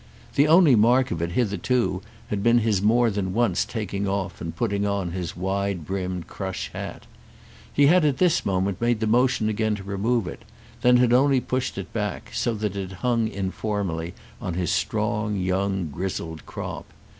The 0.33 0.47
only 0.47 0.73
mark 0.75 1.11
of 1.11 1.21
it 1.21 1.33
hitherto 1.33 2.01
had 2.29 2.41
been 2.41 2.57
his 2.57 2.81
more 2.81 3.11
than 3.11 3.35
once 3.35 3.63
taking 3.63 4.07
off 4.07 4.41
and 4.41 4.55
putting 4.55 4.83
on 4.87 5.11
his 5.11 5.37
wide 5.37 5.85
brimmed 5.85 6.25
crush 6.25 6.71
hat. 6.73 7.05
He 7.71 7.85
had 7.85 8.03
at 8.03 8.17
this 8.17 8.43
moment 8.43 8.81
made 8.81 8.99
the 8.99 9.05
motion 9.05 9.47
again 9.47 9.75
to 9.75 9.83
remove 9.83 10.25
it, 10.27 10.41
then 10.81 10.97
had 10.97 11.13
only 11.13 11.39
pushed 11.39 11.77
it 11.77 11.93
back, 11.93 12.31
so 12.33 12.55
that 12.55 12.75
it 12.75 12.91
hung 13.05 13.27
informally 13.27 14.15
on 14.41 14.55
his 14.55 14.71
strong 14.71 15.35
young 15.39 15.89
grizzled 15.91 16.47
crop. 16.47 16.87